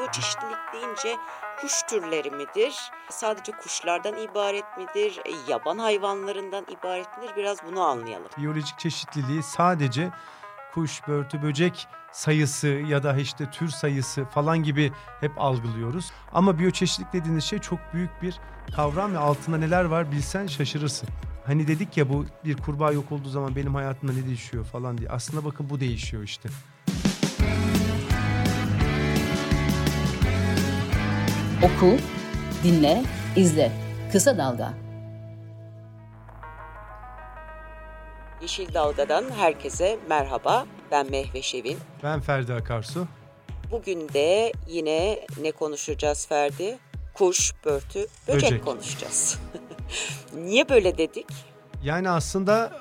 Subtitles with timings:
[0.00, 1.16] biyoçeşitlilik deyince
[1.60, 2.74] kuş türleri midir?
[3.10, 5.20] Sadece kuşlardan ibaret midir?
[5.24, 7.32] E, yaban hayvanlarından ibaret midir?
[7.36, 8.28] Biraz bunu anlayalım.
[8.38, 10.10] Biyolojik çeşitliliği sadece
[10.74, 16.12] kuş, börtü, böcek sayısı ya da işte tür sayısı falan gibi hep algılıyoruz.
[16.32, 18.40] Ama biyoçeşitlilik dediğiniz şey çok büyük bir
[18.76, 21.08] kavram ve altında neler var bilsen şaşırırsın.
[21.46, 25.08] Hani dedik ya bu bir kurbağa yok olduğu zaman benim hayatımda ne değişiyor falan diye.
[25.10, 26.48] Aslında bakın bu değişiyor işte.
[31.62, 31.96] Oku,
[32.64, 33.02] dinle,
[33.36, 33.72] izle.
[34.12, 34.74] Kısa Dalga.
[38.42, 40.66] Yeşil Dalga'dan herkese merhaba.
[40.90, 41.78] Ben Mehve Şevin.
[42.02, 43.06] Ben Ferdi Akarsu.
[43.70, 46.78] Bugün de yine ne konuşacağız Ferdi?
[47.14, 48.64] Kuş, börtü, böcek, böcek.
[48.64, 49.38] konuşacağız.
[50.34, 51.26] Niye böyle dedik?
[51.82, 52.72] Yani aslında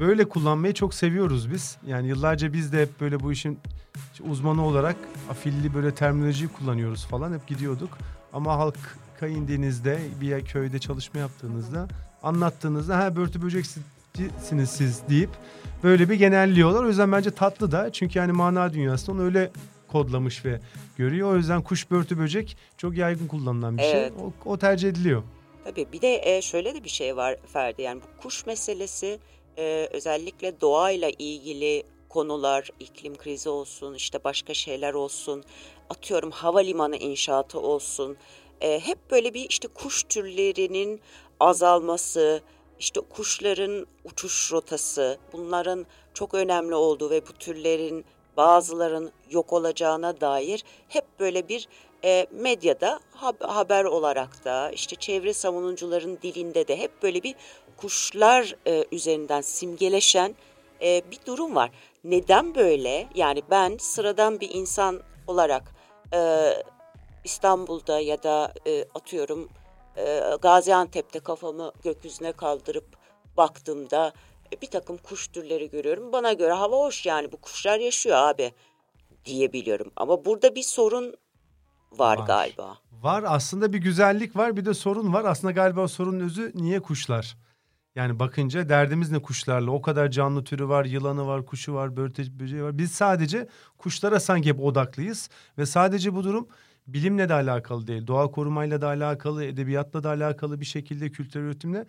[0.00, 1.76] böyle kullanmayı çok seviyoruz biz.
[1.86, 3.58] Yani yıllarca biz de hep böyle bu işin
[4.30, 4.96] uzmanı olarak
[5.30, 7.98] afilli böyle terminoloji kullanıyoruz falan hep gidiyorduk.
[8.32, 11.88] Ama halka indiğinizde bir köyde çalışma yaptığınızda
[12.22, 15.30] anlattığınızda ha börtü böceksiniz siz deyip
[15.82, 16.84] böyle bir genelliyorlar.
[16.84, 19.50] O yüzden bence tatlı da çünkü yani mana dünyasında onu öyle
[19.88, 20.60] kodlamış ve
[20.96, 21.32] görüyor.
[21.32, 23.92] O yüzden kuş börtü böcek çok yaygın kullanılan bir şey.
[23.92, 24.12] evet.
[24.16, 24.26] şey.
[24.44, 25.22] O, o tercih ediliyor.
[25.64, 29.18] Tabii bir de e, şöyle de bir şey var Ferdi yani bu kuş meselesi
[29.58, 35.44] e, özellikle doğayla ilgili konular, iklim krizi olsun, işte başka şeyler olsun,
[35.90, 38.16] atıyorum havalimanı inşaatı olsun.
[38.60, 41.00] E, hep böyle bir işte kuş türlerinin
[41.40, 42.40] azalması,
[42.78, 48.04] işte kuşların uçuş rotası, bunların çok önemli olduğu ve bu türlerin
[48.36, 51.68] bazıların yok olacağına dair hep böyle bir
[52.04, 53.00] e, medyada
[53.40, 57.34] haber olarak da işte çevre savunucuların dilinde de hep böyle bir
[57.76, 60.34] kuşlar e, üzerinden simgeleşen
[60.82, 61.70] e, bir durum var.
[62.04, 63.08] Neden böyle?
[63.14, 65.62] Yani ben sıradan bir insan olarak
[66.14, 66.50] e,
[67.24, 69.48] İstanbul'da ya da e, atıyorum
[69.96, 72.96] e, Gaziantep'te kafamı gökyüzüne kaldırıp
[73.36, 74.12] baktığımda
[74.52, 76.12] e, bir takım kuş türleri görüyorum.
[76.12, 78.52] Bana göre hava hoş yani bu kuşlar yaşıyor abi
[79.24, 79.92] diyebiliyorum.
[79.96, 81.14] Ama burada bir sorun
[81.92, 82.78] var, var galiba.
[83.02, 85.24] Var aslında bir güzellik var bir de sorun var.
[85.24, 87.36] Aslında galiba sorunun özü niye kuşlar?
[87.96, 89.70] Yani bakınca derdimiz ne kuşlarla?
[89.70, 92.78] O kadar canlı türü var, yılanı var, kuşu var, börteci böceği var.
[92.78, 93.48] Biz sadece
[93.78, 96.48] kuşlara sanki hep odaklıyız ve sadece bu durum
[96.86, 98.06] bilimle de alakalı değil.
[98.06, 101.86] Doğa korumayla da alakalı, edebiyatla da alakalı bir şekilde kültür üretimle.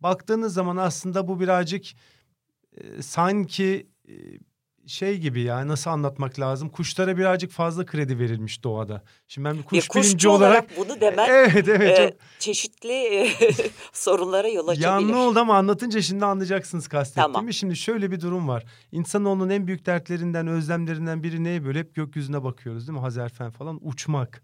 [0.00, 1.84] Baktığınız zaman aslında bu birazcık
[2.76, 4.14] e, sanki e,
[4.86, 6.68] şey gibi ya nasıl anlatmak lazım?
[6.68, 9.02] Kuşlara birazcık fazla kredi verilmiş doğada.
[9.28, 12.18] Şimdi ben bir kuş bir bilimci olarak, olarak bunu demek evet, evet, e, çok...
[12.38, 13.30] çeşitli e,
[13.92, 14.88] sorunlara yol açabilir.
[14.88, 17.32] Yanlı oldu ama anlatınca şimdi anlayacaksınız kastettiğimi.
[17.32, 17.52] Tamam.
[17.52, 18.64] Şimdi şöyle bir durum var.
[18.92, 21.78] İnsanoğlunun en büyük dertlerinden, özlemlerinden biri ne böyle?
[21.78, 23.02] Hep gökyüzüne bakıyoruz değil mi?
[23.02, 23.78] Hazerfen falan.
[23.82, 24.42] Uçmak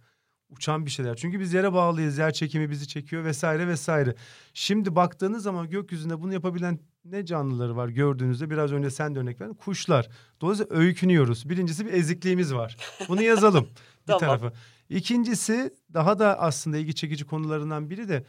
[0.50, 1.16] uçan bir şeyler.
[1.16, 2.18] Çünkü biz yere bağlıyız.
[2.18, 4.14] Yer çekimi bizi çekiyor vesaire vesaire.
[4.54, 9.40] Şimdi baktığınız zaman gökyüzünde bunu yapabilen ne canlıları var gördüğünüzde biraz önce sen de örnek
[9.40, 9.54] verdin.
[9.54, 10.08] Kuşlar.
[10.40, 11.48] Dolayısıyla öykünüyoruz.
[11.48, 12.76] Birincisi bir ezikliğimiz var.
[13.08, 13.64] Bunu yazalım
[14.02, 14.20] bir tamam.
[14.20, 14.52] tarafa.
[14.88, 18.24] İkincisi daha da aslında ilgi çekici konularından biri de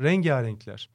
[0.00, 0.90] rengarenkler.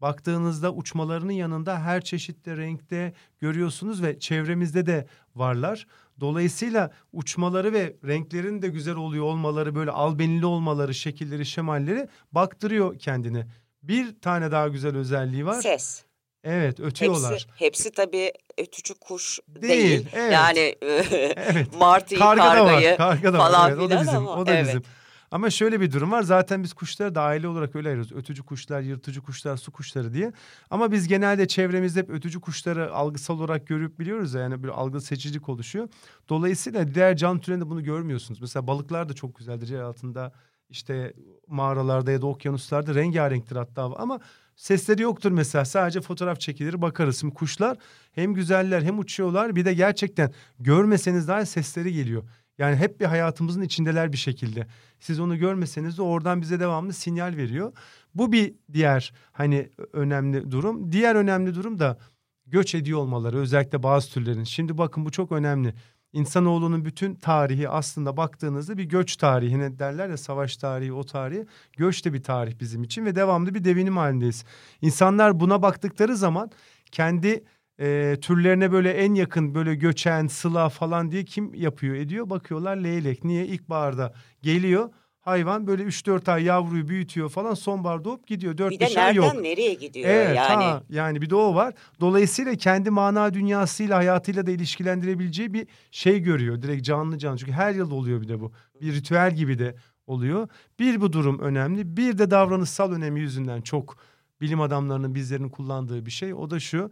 [0.00, 5.86] Baktığınızda uçmalarının yanında her çeşitli renkte görüyorsunuz ve çevremizde de varlar.
[6.20, 13.46] Dolayısıyla uçmaları ve renklerin de güzel oluyor olmaları böyle albenili olmaları şekilleri şemalleri baktırıyor kendini.
[13.82, 15.62] Bir tane daha güzel özelliği var.
[15.62, 16.04] Ses.
[16.44, 17.32] Evet ötüyorlar.
[17.32, 19.72] Hepsi, hepsi tabii ötücü kuş değil.
[19.72, 20.06] değil.
[20.12, 20.32] Evet.
[20.32, 21.76] Yani evet.
[21.78, 23.70] martıyı, karga kargayı var, karga da falan var.
[23.70, 24.66] Evet, o da bizim, ama, o da evet.
[24.66, 24.82] bizim.
[25.32, 26.22] Ama şöyle bir durum var.
[26.22, 28.12] Zaten biz kuşları da aile olarak öyle ayırıyoruz.
[28.12, 30.32] Ötücü kuşlar, yırtıcı kuşlar, su kuşları diye.
[30.70, 34.40] Ama biz genelde çevremizde hep ötücü kuşları algısal olarak görüp biliyoruz ya.
[34.40, 35.88] Yani bir algı seçicilik oluşuyor.
[36.28, 38.40] Dolayısıyla diğer can türlerinde bunu görmüyorsunuz.
[38.40, 40.32] Mesela balıklar da çok güzeldir yer altında.
[40.70, 41.12] İşte
[41.48, 44.20] mağaralarda ya da okyanuslarda rengarenktir hatta ama
[44.56, 47.20] sesleri yoktur mesela sadece fotoğraf çekilir bakarız.
[47.20, 47.78] Şimdi kuşlar
[48.12, 52.22] hem güzeller hem uçuyorlar bir de gerçekten görmeseniz daha sesleri geliyor.
[52.58, 54.66] Yani hep bir hayatımızın içindeler bir şekilde.
[55.00, 57.72] Siz onu görmeseniz de oradan bize devamlı sinyal veriyor.
[58.14, 60.92] Bu bir diğer hani önemli durum.
[60.92, 61.98] Diğer önemli durum da
[62.46, 64.44] göç ediyor olmaları özellikle bazı türlerin.
[64.44, 65.74] Şimdi bakın bu çok önemli.
[66.12, 71.46] İnsanoğlunun bütün tarihi aslında baktığınızda bir göç tarihine derler ya savaş tarihi o tarihi.
[71.76, 74.44] Göç de bir tarih bizim için ve devamlı bir devinim halindeyiz.
[74.80, 76.50] İnsanlar buna baktıkları zaman
[76.90, 77.44] kendi
[77.82, 82.30] e, türlerine böyle en yakın böyle göçen, sıla falan diye kim yapıyor ediyor?
[82.30, 83.24] Bakıyorlar leylek.
[83.24, 83.46] Niye?
[83.46, 84.12] İlkbaharda
[84.42, 84.88] geliyor.
[85.20, 88.54] hayvan böyle 3-4 ay yavruyu büyütüyor falan sonbahar doğup gidiyor.
[88.54, 89.24] 4-5 Bir de ay yok.
[89.26, 90.64] nereden nereye gidiyor Evet, yani.
[90.64, 91.74] ha, yani bir de o var.
[92.00, 96.62] Dolayısıyla kendi mana dünyasıyla hayatıyla da ilişkilendirebileceği bir şey görüyor.
[96.62, 97.38] Direkt canlı canlı.
[97.38, 98.52] Çünkü her yıl oluyor bir de bu.
[98.80, 99.74] Bir ritüel gibi de
[100.06, 100.48] oluyor.
[100.78, 101.96] Bir bu durum önemli.
[101.96, 103.96] Bir de davranışsal önemi yüzünden çok
[104.40, 106.34] bilim adamlarının bizlerin kullandığı bir şey.
[106.34, 106.90] O da şu.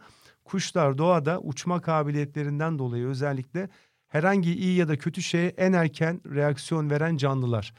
[0.50, 3.68] Kuşlar doğada uçma kabiliyetlerinden dolayı özellikle
[4.08, 7.74] herhangi iyi ya da kötü şeye en erken reaksiyon veren canlılar.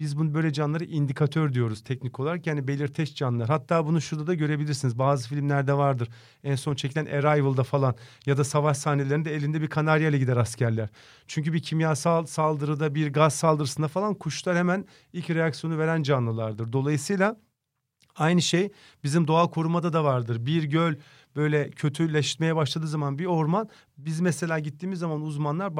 [0.00, 2.46] Biz bunu böyle canlıları indikatör diyoruz teknik olarak.
[2.46, 3.48] Yani belirteç canlılar.
[3.48, 4.98] Hatta bunu şurada da görebilirsiniz.
[4.98, 6.08] Bazı filmlerde vardır.
[6.44, 7.94] En son çekilen Arrival'da falan
[8.26, 10.88] ya da savaş sahnelerinde elinde bir kanaryayla gider askerler.
[11.26, 16.72] Çünkü bir kimyasal saldırıda, bir gaz saldırısında falan kuşlar hemen ilk reaksiyonu veren canlılardır.
[16.72, 17.36] Dolayısıyla
[18.16, 18.72] aynı şey
[19.04, 20.46] bizim doğa korumada da vardır.
[20.46, 20.94] Bir göl
[21.36, 23.68] böyle kötüleşmeye başladığı zaman bir orman
[23.98, 25.76] biz mesela gittiğimiz zaman uzmanlar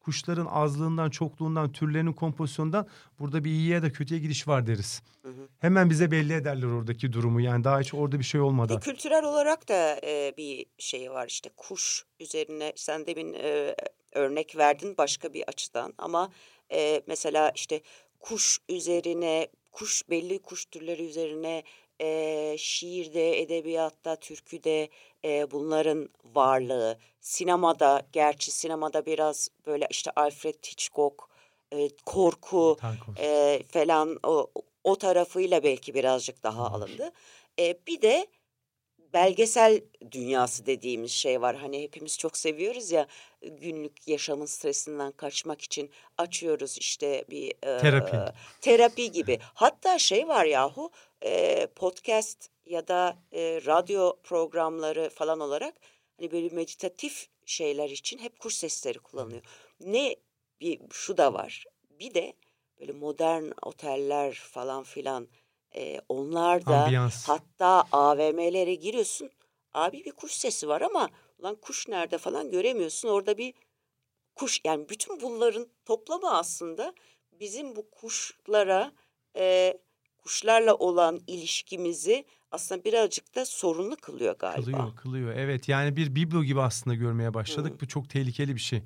[0.00, 2.86] kuşların azlığından, çokluğundan, türlerinin kompozisyonundan
[3.18, 5.02] burada bir iyiye da kötüye gidiş var deriz.
[5.22, 5.48] Hı hı.
[5.58, 7.40] Hemen bize belli ederler oradaki durumu.
[7.40, 8.80] Yani daha hiç orada bir şey Bir olmadan.
[8.80, 13.74] kültürel olarak da e, bir şey var işte kuş üzerine sen demin e,
[14.12, 16.30] örnek verdin başka bir açıdan ama
[16.72, 17.80] e, mesela işte
[18.20, 21.62] kuş üzerine kuş belli kuş türleri üzerine
[22.00, 24.88] e, şiirde, edebiyatta, türküde
[25.24, 31.14] e, bunların varlığı, sinemada gerçi sinemada biraz böyle işte Alfred Hitchcock
[31.72, 32.76] e, korku
[33.18, 34.50] e, falan o,
[34.84, 36.70] o tarafıyla belki birazcık daha Var.
[36.70, 37.12] alındı.
[37.58, 38.26] E, bir de
[39.12, 39.80] belgesel
[40.12, 41.56] dünyası dediğimiz şey var.
[41.56, 43.06] Hani hepimiz çok seviyoruz ya
[43.42, 48.16] günlük yaşamın stresinden kaçmak için açıyoruz işte bir e, Terapi.
[48.60, 49.38] terapi gibi.
[49.54, 50.90] Hatta şey var yahu
[51.24, 55.74] e, podcast ya da e, radyo programları falan olarak
[56.18, 59.42] hani böyle meditatif şeyler için hep kuş sesleri kullanılıyor.
[59.80, 60.16] Ne
[60.60, 61.64] bir şu da var.
[61.90, 62.32] Bir de
[62.80, 65.28] böyle modern oteller falan filan
[65.74, 67.28] e, onlar da Ambiyans.
[67.28, 69.30] hatta AVM'lere giriyorsun.
[69.74, 73.08] Abi bir kuş sesi var ama ulan kuş nerede falan göremiyorsun.
[73.08, 73.54] Orada bir
[74.34, 76.94] kuş yani bütün bunların toplamı aslında
[77.32, 78.92] bizim bu kuşlara
[79.36, 79.74] e,
[80.24, 84.64] kuşlarla olan ilişkimizi aslında birazcık da sorunlu kılıyor galiba.
[84.64, 85.32] Kılıyor, kılıyor.
[85.36, 87.72] Evet yani bir biblo gibi aslında görmeye başladık.
[87.74, 87.80] Hı.
[87.80, 88.82] Bu çok tehlikeli bir şey.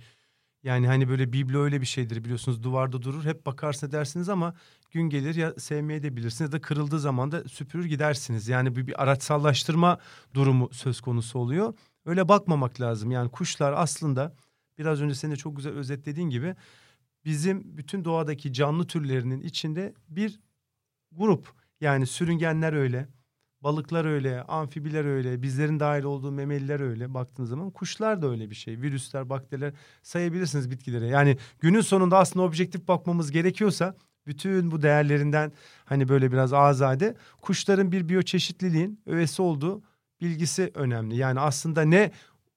[0.63, 4.55] Yani hani böyle biblo öyle bir şeydir biliyorsunuz duvarda durur hep bakarsın dersiniz ama
[4.91, 8.49] gün gelir ya sevmeye de bilirsiniz ya da kırıldığı zaman da süpürür gidersiniz.
[8.49, 9.99] Yani bir, bir araçsallaştırma
[10.35, 11.75] durumu söz konusu oluyor.
[12.07, 13.11] Öyle bakmamak lazım.
[13.11, 14.35] Yani kuşlar aslında
[14.79, 16.57] biraz önce senin de çok güzel özetlediğin gibi
[17.25, 20.41] bizim bütün doğadaki canlı türlerinin içinde bir
[21.17, 21.53] grup.
[21.81, 23.09] Yani sürüngenler öyle,
[23.61, 28.55] balıklar öyle, amfibiler öyle, bizlerin dahil olduğu memeliler öyle baktığınız zaman kuşlar da öyle bir
[28.55, 28.81] şey.
[28.81, 29.73] Virüsler, bakteriler
[30.03, 31.07] sayabilirsiniz bitkilere.
[31.07, 33.97] Yani günün sonunda aslında objektif bakmamız gerekiyorsa
[34.27, 35.53] bütün bu değerlerinden
[35.85, 39.83] hani böyle biraz azade kuşların bir biyoçeşitliliğin öğesi olduğu
[40.21, 41.17] bilgisi önemli.
[41.17, 42.11] Yani aslında ne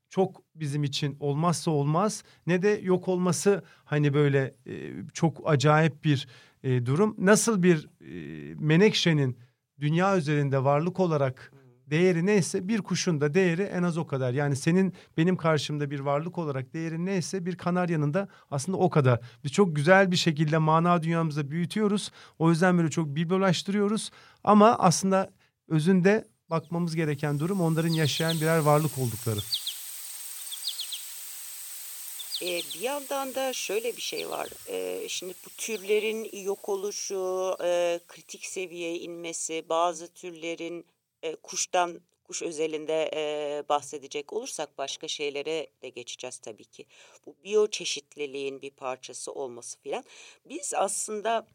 [0.09, 6.27] çok bizim için olmazsa olmaz ne de yok olması hani böyle e, çok acayip bir
[6.67, 7.15] e, durum.
[7.17, 9.37] Nasıl bir e, menekşenin
[9.79, 11.51] dünya üzerinde varlık olarak
[11.87, 14.33] değeri neyse bir kuşun da değeri en az o kadar.
[14.33, 19.19] Yani senin benim karşımda bir varlık olarak değeri neyse bir kanaryanın da aslında o kadar.
[19.43, 22.11] Biz çok güzel bir şekilde mana dünyamızda büyütüyoruz.
[22.39, 24.11] O yüzden böyle çok biblolaştırıyoruz.
[24.43, 25.31] Ama aslında
[25.67, 29.39] özünde bakmamız gereken durum onların yaşayan birer varlık oldukları.
[32.41, 34.49] E, bir yandan da şöyle bir şey var.
[34.67, 40.85] E, şimdi bu türlerin yok oluşu, e, kritik seviyeye inmesi, bazı türlerin
[41.23, 46.85] e, kuştan kuş özelinde e, bahsedecek olursak başka şeylere de geçeceğiz tabii ki.
[47.25, 50.03] Bu biyoçeşitliliğin bir parçası olması filan.
[50.45, 51.47] Biz aslında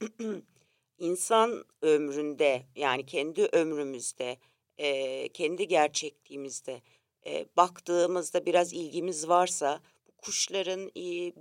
[0.99, 4.37] insan ömründe yani kendi ömrümüzde,
[4.79, 6.83] e, kendi gerçekliğimizde
[7.27, 9.81] e, baktığımızda biraz ilgimiz varsa
[10.23, 10.91] kuşların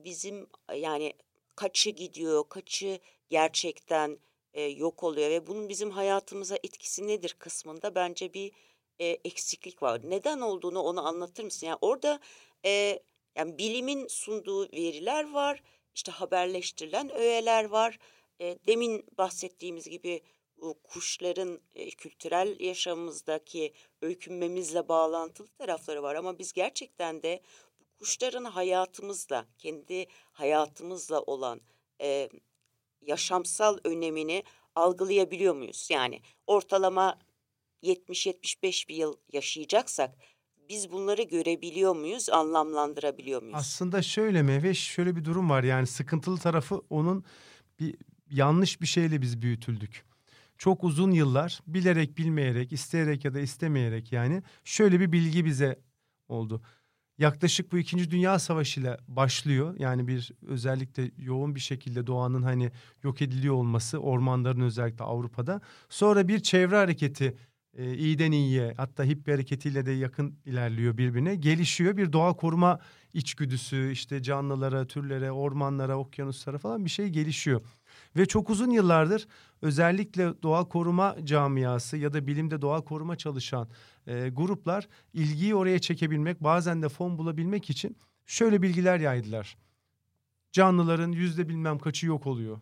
[0.04, 1.14] bizim yani
[1.56, 4.20] kaçı gidiyor, kaçı gerçekten
[4.76, 8.52] yok oluyor ve bunun bizim hayatımıza etkisi nedir kısmında bence bir
[9.00, 10.02] eksiklik var.
[10.04, 11.68] Neden olduğunu onu anlatır mısın?
[11.68, 12.20] Yani orada
[13.36, 15.64] yani bilimin sunduğu veriler var,
[15.96, 18.00] işte haberleştirilen öğeler var.
[18.40, 20.22] Demin bahsettiğimiz gibi
[20.84, 21.62] kuşların
[21.98, 27.42] kültürel yaşamımızdaki öykünmemizle bağlantılı tarafları var ama biz gerçekten de
[28.02, 31.62] kuşların hayatımızla, kendi hayatımızla olan
[32.02, 32.30] e,
[33.02, 34.44] yaşamsal önemini
[34.76, 35.88] algılayabiliyor muyuz?
[35.92, 37.20] Yani ortalama
[37.84, 40.16] 70-75 bir yıl yaşayacaksak
[40.70, 43.58] biz bunları görebiliyor muyuz, anlamlandırabiliyor muyuz?
[43.58, 47.26] Aslında şöyle Mehveş şöyle bir durum var yani sıkıntılı tarafı onun
[47.80, 47.96] bir
[48.30, 50.06] yanlış bir şeyle biz büyütüldük.
[50.58, 55.80] Çok uzun yıllar bilerek bilmeyerek, isteyerek ya da istemeyerek yani şöyle bir bilgi bize
[56.28, 56.62] oldu.
[57.22, 59.76] Yaklaşık bu İkinci Dünya Savaşı ile başlıyor.
[59.80, 62.72] Yani bir özellikle yoğun bir şekilde doğanın hani
[63.04, 65.62] yok ediliyor olması ormanların özellikle Avrupa'da.
[65.90, 67.38] Sonra bir çevre hareketi
[67.78, 71.36] e, iyiden iyiye hatta hippi hareketiyle de yakın ilerliyor birbirine.
[71.36, 72.80] Gelişiyor bir doğa koruma
[73.14, 77.62] içgüdüsü işte canlılara, türlere, ormanlara, okyanuslara falan bir şey gelişiyor.
[78.16, 79.28] Ve çok uzun yıllardır
[79.62, 83.68] özellikle doğa koruma camiası ya da bilimde doğa koruma çalışan
[84.08, 89.58] e, gruplar ilgiyi oraya çekebilmek bazen de fon bulabilmek için şöyle bilgiler yaydılar.
[90.52, 92.60] Canlıların yüzde bilmem kaçı yok oluyor.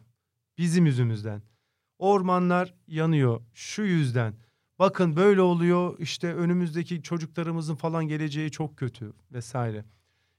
[0.58, 1.42] Bizim yüzümüzden.
[2.00, 4.34] Ormanlar yanıyor şu yüzden.
[4.80, 9.86] Bakın böyle oluyor işte önümüzdeki çocuklarımızın falan geleceği çok kötü vesaire.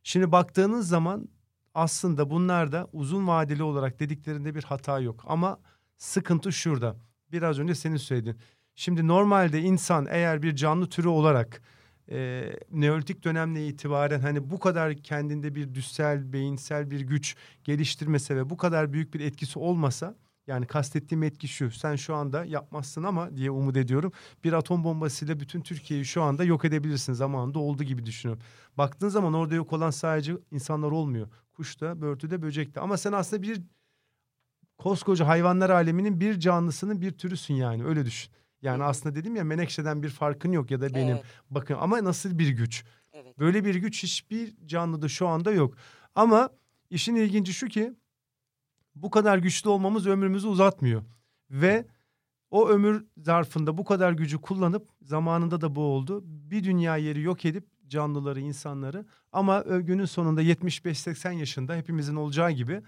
[0.03, 1.29] Şimdi baktığınız zaman
[1.75, 5.25] aslında bunlar da uzun vadeli olarak dediklerinde bir hata yok.
[5.27, 5.59] Ama
[5.97, 6.97] sıkıntı şurada.
[7.33, 8.37] Biraz önce senin söyledin.
[8.75, 11.63] Şimdi normalde insan eğer bir canlı türü olarak
[12.11, 18.51] e, Neolitik dönemle itibaren hani bu kadar kendinde bir düşsel, beyinsel bir güç geliştirmese ve
[18.51, 21.71] bu kadar büyük bir etkisi olmasa yani kastettiğim etki şu.
[21.71, 24.13] Sen şu anda yapmazsın ama diye umut ediyorum.
[24.45, 27.13] Bir atom bombasıyla bütün Türkiye'yi şu anda yok edebilirsin.
[27.13, 28.43] Zamanında olduğu gibi düşünüyorum.
[28.79, 31.29] Baktığın zaman orada yok olan sadece insanlar olmuyor.
[31.61, 32.81] Kuş da, börtü de, böcek de.
[32.81, 33.63] Ama sen aslında bir
[34.79, 37.85] koskoca hayvanlar aleminin bir canlısının bir türüsün yani.
[37.85, 38.33] Öyle düşün.
[38.63, 41.15] Yani aslında dedim ya Menekşe'den bir farkın yok ya da benim.
[41.15, 41.25] Evet.
[41.51, 42.85] Bakın ama nasıl bir güç.
[43.13, 43.39] Evet.
[43.39, 45.75] Böyle bir güç hiçbir canlıda şu anda yok.
[46.15, 46.51] Ama
[46.91, 47.95] işin ilginci şu ki
[48.95, 51.03] bu kadar güçlü olmamız ömrümüzü uzatmıyor.
[51.51, 51.87] Ve
[52.51, 56.23] o ömür zarfında bu kadar gücü kullanıp zamanında da bu oldu.
[56.25, 62.83] Bir dünya yeri yok edip canlıları, insanları ama günün sonunda 75-80 yaşında hepimizin olacağı gibi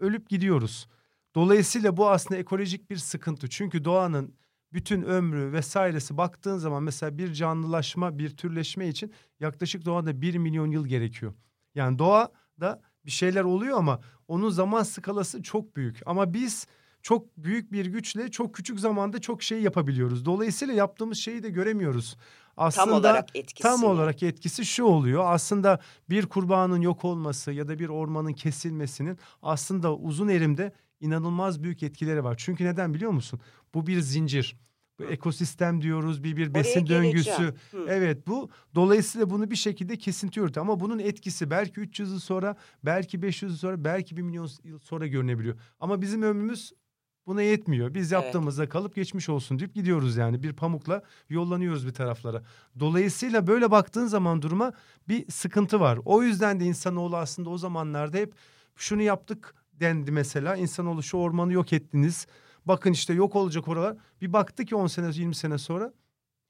[0.00, 0.88] ölüp gidiyoruz.
[1.34, 3.48] Dolayısıyla bu aslında ekolojik bir sıkıntı.
[3.48, 4.34] Çünkü doğanın
[4.72, 10.70] bütün ömrü vesairesi baktığın zaman mesela bir canlılaşma, bir türleşme için yaklaşık doğada bir milyon
[10.70, 11.34] yıl gerekiyor.
[11.74, 16.00] Yani doğada bir şeyler oluyor ama onun zaman skalası çok büyük.
[16.06, 16.66] Ama biz
[17.02, 20.24] çok büyük bir güçle çok küçük zamanda çok şey yapabiliyoruz.
[20.24, 22.16] Dolayısıyla yaptığımız şeyi de göremiyoruz.
[22.58, 23.62] Aslında tam olarak etkisi.
[23.62, 25.24] Tam olarak etkisi şu oluyor.
[25.26, 31.82] Aslında bir kurbanın yok olması ya da bir ormanın kesilmesinin aslında uzun erimde inanılmaz büyük
[31.82, 32.34] etkileri var.
[32.38, 33.40] Çünkü neden biliyor musun?
[33.74, 34.56] Bu bir zincir.
[34.98, 37.54] Bu ekosistem diyoruz bir bir besin Oraya döngüsü.
[37.88, 40.56] Evet bu dolayısıyla bunu bir şekilde kesintiyor.
[40.56, 44.78] Ama bunun etkisi belki 300 yıl sonra, belki 500 yıl sonra, belki 1 milyon yıl
[44.78, 45.56] sonra görünebiliyor.
[45.80, 46.72] Ama bizim ömrümüz
[47.28, 47.94] buna yetmiyor.
[47.94, 48.72] Biz yaptığımızda evet.
[48.72, 50.42] kalıp geçmiş olsun deyip gidiyoruz yani.
[50.42, 52.42] Bir pamukla yollanıyoruz bir taraflara.
[52.80, 54.72] Dolayısıyla böyle baktığın zaman duruma
[55.08, 55.98] bir sıkıntı var.
[56.04, 58.34] O yüzden de insanoğlu aslında o zamanlarda hep
[58.76, 60.56] şunu yaptık dendi mesela.
[60.56, 62.26] İnsanoğlu şu ormanı yok ettiniz
[62.68, 63.96] Bakın işte yok olacak oralar.
[64.20, 65.92] Bir baktı ki 10 sene 20 sene sonra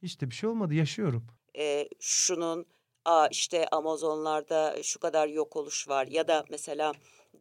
[0.02, 1.26] hiç de bir şey olmadı yaşıyorum.
[1.58, 2.66] Ee, şunun
[3.04, 6.92] Aa, işte Amazonlarda şu kadar yok oluş var ya da mesela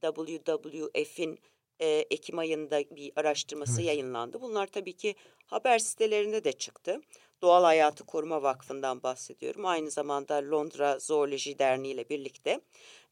[0.02, 1.40] WWF'in
[1.80, 3.88] e, Ekim ayında bir araştırması evet.
[3.88, 4.42] yayınlandı.
[4.42, 5.16] Bunlar tabii ki
[5.46, 7.02] haber sitelerinde de çıktı.
[7.42, 9.66] Doğal Hayatı Koruma Vakfı'ndan bahsediyorum.
[9.66, 12.62] Aynı zamanda Londra Zooloji Derneği ile birlikte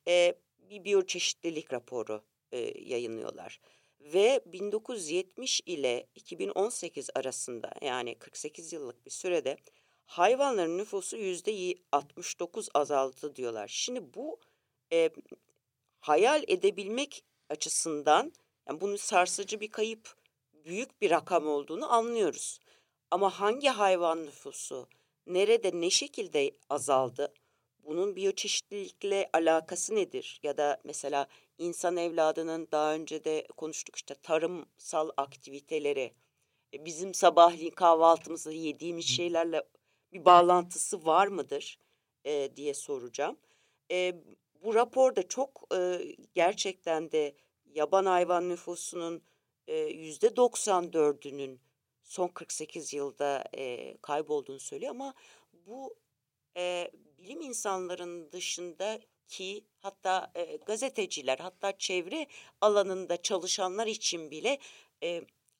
[0.07, 0.35] e,
[0.69, 3.59] bir biyoçeşitlilik raporu e, yayınlıyorlar
[3.99, 9.57] ve 1970 ile 2018 arasında yani 48 yıllık bir sürede
[10.05, 13.67] hayvanların nüfusu yüzde 69 azaldı diyorlar.
[13.67, 14.39] Şimdi bu
[14.91, 15.09] e,
[15.99, 18.33] hayal edebilmek açısından
[18.69, 20.15] yani bunun sarsıcı bir kayıp
[20.65, 22.59] büyük bir rakam olduğunu anlıyoruz.
[23.11, 24.87] Ama hangi hayvan nüfusu
[25.27, 27.33] nerede ne şekilde azaldı?
[27.79, 30.39] Bunun biyoçeşitlilikle alakası nedir?
[30.43, 36.13] Ya da mesela insan evladının daha önce de konuştuk işte tarımsal aktiviteleri
[36.73, 39.63] e, bizim sabahleyin kahvaltımızda yediğimiz şeylerle
[40.13, 41.79] bir bağlantısı var mıdır
[42.25, 43.37] e, diye soracağım.
[43.91, 44.15] E,
[44.63, 46.01] bu raporda çok e,
[46.33, 47.35] gerçekten de
[47.75, 49.23] yaban hayvan nüfusunun
[49.89, 51.59] yüzde 94'ünün
[52.03, 53.43] son 48 yılda
[54.01, 55.13] kaybolduğunu söylüyor ama
[55.53, 55.95] bu
[57.17, 60.31] bilim insanların dışında ki hatta
[60.65, 62.27] gazeteciler hatta çevre
[62.61, 64.59] alanında çalışanlar için bile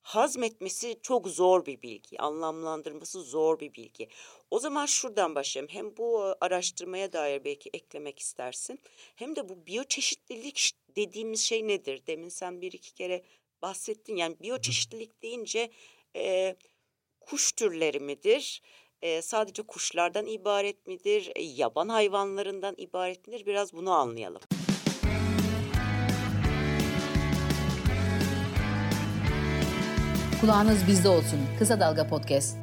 [0.06, 4.08] hazmetmesi çok zor bir bilgi, anlamlandırması zor bir bilgi.
[4.50, 5.74] O zaman şuradan başlayalım.
[5.74, 8.78] Hem bu araştırmaya dair belki eklemek istersin.
[9.16, 12.02] Hem de bu biyoçeşitlilik dediğimiz şey nedir?
[12.06, 13.22] Demin sen bir iki kere
[13.62, 14.16] bahsettin.
[14.16, 15.70] Yani biyoçeşitlilik deyince
[16.16, 16.56] e,
[17.20, 18.62] kuş türleri midir?
[19.02, 23.46] e, sadece kuşlardan ibaret midir, e, yaban hayvanlarından ibaret midir?
[23.46, 24.40] Biraz bunu anlayalım.
[30.40, 31.38] Kulağınız bizde olsun.
[31.58, 32.56] Kısa Dalga Podcast.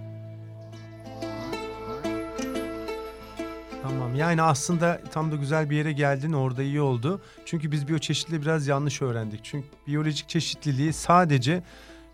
[3.83, 7.21] Tamam yani aslında tam da güzel bir yere geldin orada iyi oldu.
[7.45, 9.39] Çünkü biz biyoçeşitliliği biraz yanlış öğrendik.
[9.43, 11.63] Çünkü biyolojik çeşitliliği sadece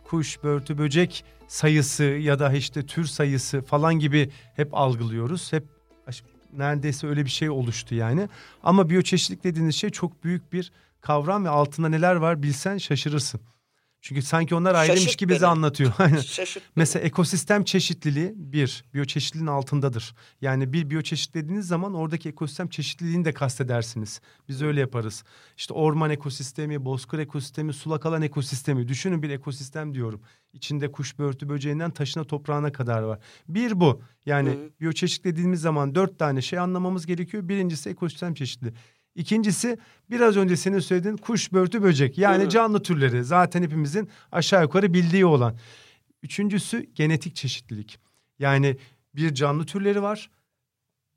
[0.03, 5.53] kuş, börtü, böcek sayısı ya da işte tür sayısı falan gibi hep algılıyoruz.
[5.53, 5.63] Hep
[6.57, 8.29] neredeyse öyle bir şey oluştu yani.
[8.63, 13.41] Ama biyoçeşitlilik dediğiniz şey çok büyük bir kavram ve altında neler var bilsen şaşırırsın.
[14.01, 15.93] Çünkü sanki onlar ayrıymış Şaşırt gibi bize anlatıyor.
[16.23, 16.63] Şaşırt.
[16.75, 20.15] Mesela ekosistem çeşitliliği bir, biyoçeşitliliğin altındadır.
[20.41, 24.21] Yani bir biyoçeşit dediğiniz zaman oradaki ekosistem çeşitliliğini de kastedersiniz.
[24.47, 25.23] Biz öyle yaparız.
[25.57, 28.87] İşte orman ekosistemi, bozkır ekosistemi, sulak alan ekosistemi.
[28.87, 30.21] Düşünün bir ekosistem diyorum.
[30.53, 33.19] İçinde kuş, börtü, böceğinden taşına, toprağına kadar var.
[33.47, 34.01] Bir bu.
[34.25, 34.69] Yani Hı.
[34.81, 37.49] biyoçeşitlik dediğimiz zaman dört tane şey anlamamız gerekiyor.
[37.49, 38.75] Birincisi ekosistem çeşitliliği.
[39.19, 39.77] İkincisi
[40.09, 42.17] biraz önce senin söylediğin kuş, börtü, böcek.
[42.17, 42.49] Yani Hı.
[42.49, 43.23] canlı türleri.
[43.23, 45.57] Zaten hepimizin aşağı yukarı bildiği olan.
[46.23, 47.99] Üçüncüsü genetik çeşitlilik.
[48.39, 48.77] Yani
[49.15, 50.29] bir canlı türleri var.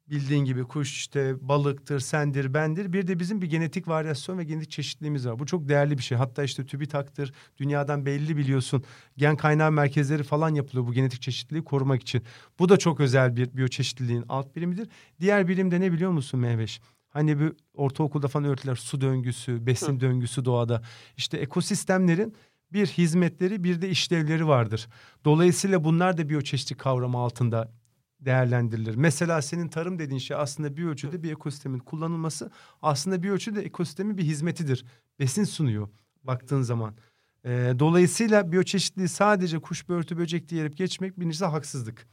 [0.07, 2.93] Bildiğin gibi kuş işte balıktır, sendir, bendir.
[2.93, 5.39] Bir de bizim bir genetik varyasyon ve genetik çeşitliliğimiz var.
[5.39, 6.19] Bu çok değerli bir şey.
[6.19, 7.33] Hatta işte TÜBİTAK'tır.
[7.59, 8.85] Dünyadan belli biliyorsun.
[9.17, 12.23] Gen kaynağı merkezleri falan yapılıyor bu genetik çeşitliliği korumak için.
[12.59, 14.89] Bu da çok özel bir biyoçeşitliliğin alt birimidir.
[15.21, 16.81] Diğer birim de ne biliyor musun Mehveş?
[17.13, 20.83] Hani bu ortaokulda falan öğretiler su döngüsü, besin döngüsü doğada.
[21.17, 22.35] İşte ekosistemlerin
[22.73, 24.89] bir hizmetleri bir de işlevleri vardır.
[25.25, 27.73] Dolayısıyla bunlar da biyoçeşitlik kavramı altında
[28.21, 28.95] değerlendirilir.
[28.95, 32.51] Mesela senin tarım dediğin şey aslında bir ölçüde bir ekosistemin kullanılması
[32.83, 34.85] aslında bir ölçüde ekosistemin bir hizmetidir.
[35.21, 35.89] Besin sunuyor
[36.25, 36.95] baktığın zaman.
[37.45, 42.07] Ee, dolayısıyla biyoçeşitliği sadece kuş börtü böcek diyerek geçmek birincisi haksızlık.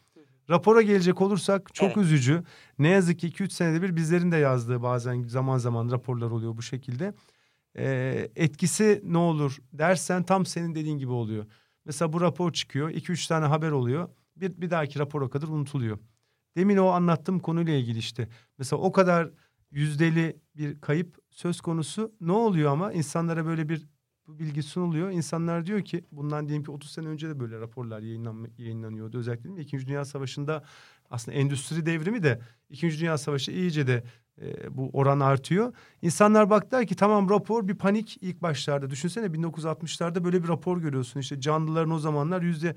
[0.49, 1.97] Rapora gelecek olursak çok Evet.
[1.97, 2.43] üzücü.
[2.79, 6.61] Ne yazık ki 2-3 senede bir bizlerin de yazdığı bazen zaman zaman raporlar oluyor bu
[6.61, 7.13] şekilde.
[7.77, 11.45] Ee, etkisi ne olur dersen tam senin dediğin gibi oluyor.
[11.85, 12.89] Mesela bu rapor çıkıyor.
[12.89, 14.09] 2-3 tane haber oluyor.
[14.35, 15.99] Bir, bir dahaki rapora kadar unutuluyor.
[16.57, 18.27] Demin o anlattığım konuyla ilgili işte.
[18.57, 19.29] Mesela o kadar
[19.71, 22.11] yüzdeli bir kayıp söz konusu.
[22.21, 23.87] Ne oluyor ama insanlara böyle bir
[24.29, 25.09] bu bilgi sunuluyor.
[25.09, 29.17] İnsanlar diyor ki bundan diyelim ki 30 sene önce de böyle raporlar yayınlan, yayınlanıyordu.
[29.17, 29.62] Özellikle mi?
[29.62, 30.63] İkinci Dünya Savaşı'nda
[31.10, 34.03] aslında endüstri devrimi de İkinci Dünya Savaşı iyice de
[34.41, 35.73] e, bu oran artıyor.
[36.01, 38.89] İnsanlar baktılar ki tamam rapor bir panik ilk başlarda.
[38.89, 41.19] Düşünsene 1960'larda böyle bir rapor görüyorsun.
[41.19, 42.75] İşte canlıların o zamanlar yüzde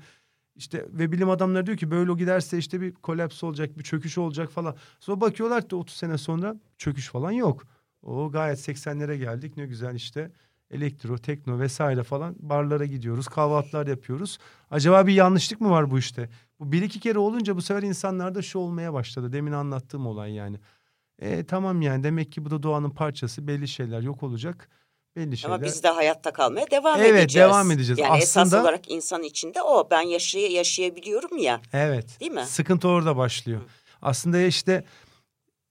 [0.55, 4.17] işte ve bilim adamları diyor ki böyle o giderse işte bir kolaps olacak, bir çöküş
[4.17, 4.75] olacak falan.
[4.99, 7.63] Sonra bakıyorlar ki 30 sene sonra çöküş falan yok.
[8.01, 10.31] O gayet 80'lere geldik ne güzel işte
[10.73, 14.37] elektro, tekno vesaire falan barlara gidiyoruz, kahvaltılar yapıyoruz.
[14.71, 16.29] Acaba bir yanlışlık mı var bu işte?
[16.59, 19.33] Bu bir iki kere olunca bu sefer insanlarda şu olmaya başladı.
[19.33, 20.57] Demin anlattığım olay yani.
[21.19, 23.47] E, tamam yani demek ki bu da doğanın parçası.
[23.47, 24.69] Belli şeyler yok olacak.
[25.15, 25.55] Belli şeyler.
[25.55, 27.49] Ama biz de hayatta kalmaya devam Evet, edeceğiz.
[27.49, 27.99] devam edeceğiz.
[27.99, 29.87] Yani esas Aslında- olarak insan içinde o.
[29.91, 31.61] Ben yaşay yaşayabiliyorum ya.
[31.73, 32.19] Evet.
[32.19, 32.45] Değil mi?
[32.45, 33.61] Sıkıntı orada başlıyor.
[34.01, 34.83] Aslında işte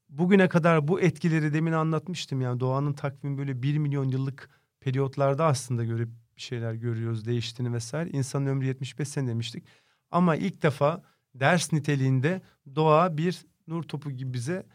[0.08, 2.40] bugüne kadar bu etkileri demin anlatmıştım.
[2.40, 4.48] Yani doğanın takvimi böyle bir milyon yıllık
[4.84, 8.10] periyotlarda aslında görüp bir şeyler görüyoruz değiştiğini vesaire.
[8.10, 9.64] İnsanın ömrü 75 sene demiştik.
[10.10, 11.02] Ama ilk defa
[11.34, 12.42] ders niteliğinde
[12.74, 14.66] doğa bir nur topu gibi bize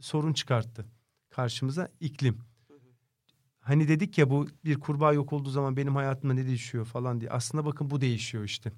[0.00, 0.86] sorun çıkarttı.
[1.30, 2.38] Karşımıza iklim.
[3.60, 7.30] Hani dedik ya bu bir kurbağa yok olduğu zaman benim hayatımda ne değişiyor falan diye.
[7.30, 8.72] Aslında bakın bu değişiyor işte.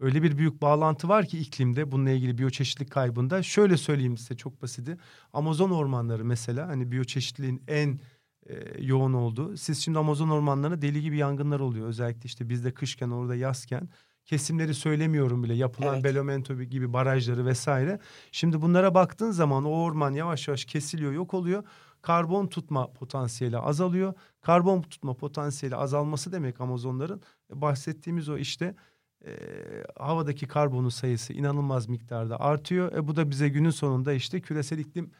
[0.00, 3.42] Öyle bir büyük bağlantı var ki iklimde bununla ilgili biyoçeşitlilik kaybında.
[3.42, 4.96] Şöyle söyleyeyim size çok basiti.
[5.32, 8.00] Amazon ormanları mesela hani biyoçeşitliliğin en
[8.46, 9.56] e, yoğun olduğu.
[9.56, 11.88] Siz şimdi Amazon ormanlarında deli gibi yangınlar oluyor.
[11.88, 13.88] Özellikle işte bizde kışken orada yazken.
[14.24, 15.54] Kesimleri söylemiyorum bile.
[15.54, 16.04] Yapılan Evet.
[16.04, 17.98] Belemento gibi barajları vesaire.
[18.32, 21.64] Şimdi bunlara baktığın zaman o orman yavaş yavaş kesiliyor, yok oluyor.
[22.02, 24.14] Karbon tutma potansiyeli azalıyor.
[24.40, 28.74] Karbon tutma potansiyeli azalması demek Amazonların e, bahsettiğimiz o işte
[29.26, 29.32] e,
[29.98, 32.92] havadaki karbonun sayısı inanılmaz miktarda artıyor.
[32.92, 35.10] E, bu da bize günün sonunda işte küresel iklim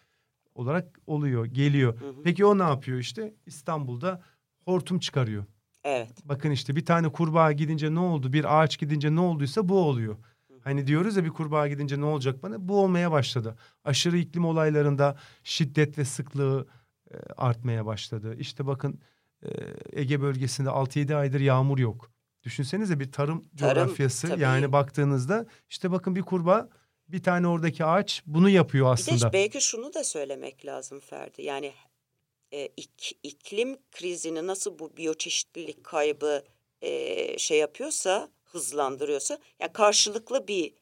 [0.55, 2.01] olarak oluyor, geliyor.
[2.01, 2.23] Hı hı.
[2.25, 3.35] Peki o ne yapıyor işte?
[3.47, 4.23] İstanbul'da
[4.65, 5.45] hortum çıkarıyor.
[5.85, 6.13] Evet.
[6.25, 8.33] Bakın işte bir tane kurbağa gidince ne oldu?
[8.33, 10.17] Bir ağaç gidince ne olduysa bu oluyor.
[10.65, 12.69] Hani diyoruz ya bir kurbağa gidince ne olacak bana?
[12.69, 13.57] Bu olmaya başladı.
[13.85, 16.67] Aşırı iklim olaylarında şiddet ve sıklığı
[17.11, 18.37] e, artmaya başladı.
[18.39, 19.01] İşte bakın
[19.43, 19.49] e,
[19.93, 22.11] Ege bölgesinde 6-7 aydır yağmur yok.
[22.43, 24.43] Düşünsenize bir tarım, Tarım, coğrafyası tabii.
[24.43, 26.69] yani baktığınızda işte bakın bir kurbağa
[27.09, 29.29] bir tane oradaki ağaç bunu yapıyor Bir aslında.
[29.29, 31.43] de belki şunu da söylemek lazım Ferdi.
[31.43, 31.73] Yani
[32.53, 36.45] e, ik- iklim krizini nasıl bu biyoçeşitlilik kaybı
[36.83, 40.73] e, şey yapıyorsa, hızlandırıyorsa, yani karşılıklı bir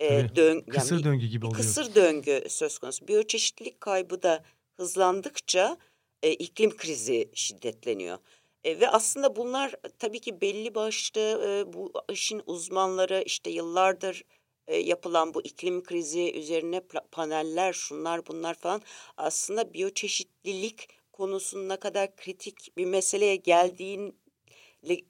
[0.00, 0.36] e, Tabii.
[0.36, 1.60] dön, Kısır yani bir- döngü gibi bir oluyor.
[1.62, 3.08] kısır döngü söz konusu.
[3.08, 4.44] Biyoçeşitlilik kaybı da
[4.76, 5.76] hızlandıkça
[6.22, 8.18] e, iklim krizi şiddetleniyor.
[8.64, 14.22] E, ve aslında bunlar tabii ki belli başlı e, bu işin uzmanları işte yıllardır
[14.76, 16.80] yapılan bu iklim krizi üzerine
[17.12, 18.82] paneller şunlar bunlar falan
[19.16, 24.14] aslında biyoçeşitlilik konusunun ne kadar kritik bir meseleye geldiğinle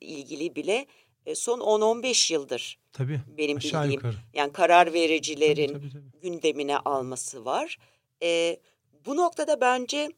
[0.00, 0.86] ilgili bile
[1.26, 4.14] e, son 10-15 yıldır tabii, benim bildiğim yukarı.
[4.34, 6.20] yani karar vericilerin tabii, tabii, tabii.
[6.20, 7.78] gündemine alması var.
[8.22, 8.60] E,
[9.06, 10.12] bu noktada bence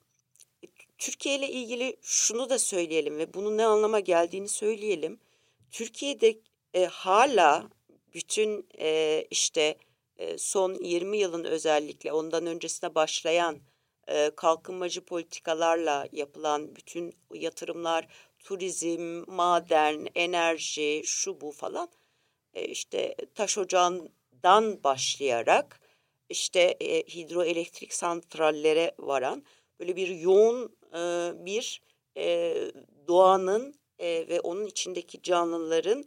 [0.99, 5.19] Türkiye ile ilgili şunu da söyleyelim ve bunun ne anlama geldiğini söyleyelim.
[5.71, 6.39] Türkiye'de
[6.75, 7.71] e, hala
[8.15, 9.77] bütün e, işte
[10.17, 13.59] e, son 20 yılın özellikle ondan öncesine başlayan
[14.09, 21.89] e, kalkınmacı politikalarla yapılan bütün yatırımlar, turizm, maden, enerji, şu bu falan
[22.55, 25.81] e, işte taş ocağından başlayarak
[26.29, 29.45] işte e, hidroelektrik santrallere varan
[29.81, 31.83] böyle bir yoğun e, bir
[32.17, 32.57] e,
[33.09, 36.05] doğanın e, ve onun içindeki canlıların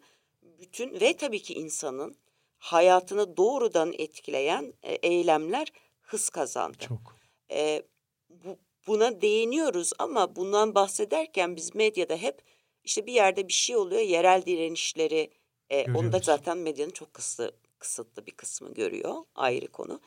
[0.59, 2.15] bütün ve tabii ki insanın
[2.57, 5.67] hayatını doğrudan etkileyen e, eylemler
[6.01, 6.77] hız kazandı.
[6.79, 7.15] Çok.
[7.51, 7.83] E,
[8.29, 12.41] bu, buna değiniyoruz ama bundan bahsederken biz medyada hep
[12.83, 15.31] işte bir yerde bir şey oluyor yerel direnişleri
[15.69, 19.99] e, onu da zaten medyanın çok kısıtlı, kısıtlı bir kısmı görüyor ayrı konu.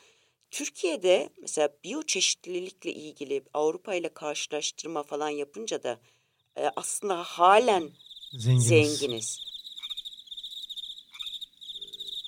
[0.51, 5.99] Türkiye'de mesela biyoçeşitlilikle ilgili Avrupa ile karşılaştırma falan yapınca da
[6.55, 7.89] e, aslında halen
[8.33, 8.67] zenginiz.
[8.67, 9.46] zenginiz.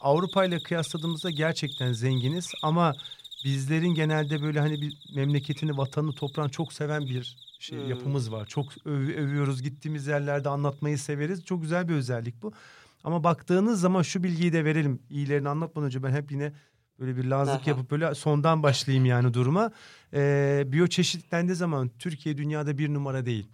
[0.01, 2.95] Avrupa ile kıyasladığımızda gerçekten zenginiz ama
[3.45, 7.89] bizlerin genelde böyle hani bir memleketini, vatanını, toprağını çok seven bir şey hmm.
[7.89, 8.45] yapımız var.
[8.45, 9.61] Çok öv, övüyoruz.
[9.61, 11.45] Gittiğimiz yerlerde anlatmayı severiz.
[11.45, 12.53] Çok güzel bir özellik bu.
[13.03, 14.99] Ama baktığınız zaman şu bilgiyi de verelim.
[15.09, 16.53] İyilerini anlatmadan önce ben hep yine
[16.99, 17.69] böyle bir lazık Aha.
[17.69, 19.71] yapıp böyle sondan başlayayım yani duruma.
[20.13, 23.47] Ee, biyoçeşitlendiği zaman Türkiye dünyada bir numara değil.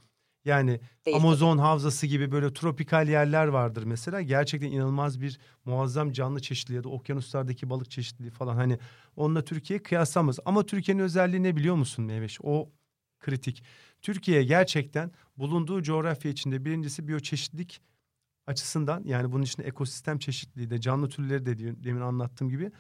[0.46, 4.22] Yani Değil Amazon havzası gibi böyle tropikal yerler vardır mesela.
[4.22, 8.56] Gerçekten inanılmaz bir muazzam canlı çeşitliliği ya da okyanuslardaki balık çeşitliliği falan.
[8.56, 8.80] Hani
[9.16, 10.40] onunla Türkiye kıyaslamaz.
[10.46, 12.40] Ama Türkiye'nin özelliği ne biliyor musun Meyveş?
[12.44, 12.70] O
[13.20, 13.64] kritik.
[14.02, 17.82] Türkiye gerçekten bulunduğu coğrafya içinde birincisi biyoçeşitlilik
[18.48, 22.72] açısından yani bunun içinde ekosistem çeşitliliği de canlı türleri de demin anlattığım gibi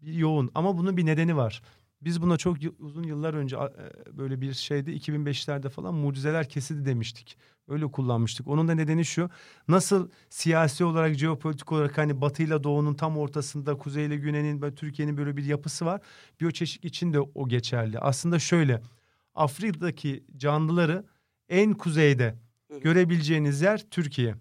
[0.00, 0.50] bir yoğun.
[0.54, 1.62] Ama bunun bir nedeni var.
[2.00, 7.38] Biz buna çok uzun yıllar önce e, böyle bir şeyde 2005'lerde falan mucizeler kesidi demiştik.
[7.68, 8.48] Öyle kullanmıştık.
[8.48, 9.30] Onun da nedeni şu.
[9.68, 14.74] Nasıl siyasi olarak, jeopolitik olarak hani Batı ile Doğu'nun tam ortasında, Kuzey ile Güney'in ve
[14.74, 16.00] Türkiye'nin böyle bir yapısı var.
[16.40, 17.98] Biyoçeşitlik için de o geçerli.
[17.98, 18.82] Aslında şöyle.
[19.34, 21.04] Afrika'daki canlıları
[21.48, 22.34] en kuzeyde
[22.82, 24.34] görebileceğiniz yer Türkiye.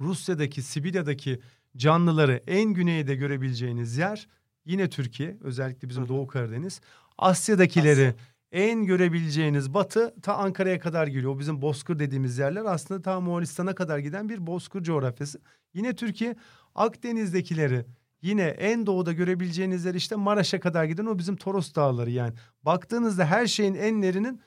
[0.00, 1.40] Rusya'daki, Sibirya'daki
[1.76, 4.28] canlıları en güneyde görebileceğiniz yer
[4.64, 6.80] Yine Türkiye özellikle bizim Doğu Karadeniz.
[7.18, 8.14] Asya'dakileri Asya.
[8.52, 11.34] en görebileceğiniz batı ta Ankara'ya kadar geliyor.
[11.34, 15.40] O bizim bozkır dediğimiz yerler aslında ta Moğolistan'a kadar giden bir bozkır coğrafyası.
[15.74, 16.36] Yine Türkiye
[16.74, 17.84] Akdeniz'dekileri
[18.22, 22.34] yine en doğuda görebileceğiniz yer işte Maraş'a kadar giden o bizim Toros Dağları yani.
[22.62, 24.40] Baktığınızda her şeyin enlerinin